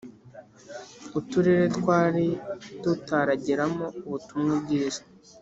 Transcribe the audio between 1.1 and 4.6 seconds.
uturere twari tutarageramo ubutumwa